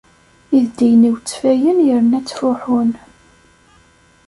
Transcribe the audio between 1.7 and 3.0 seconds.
yerna ttfuḥun.